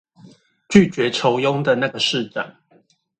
[0.67, 2.55] 拒絕酬庸的那個市長